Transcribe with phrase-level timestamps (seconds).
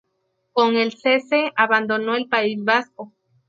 [0.53, 3.13] Con el cese, abandonó el País Vasco.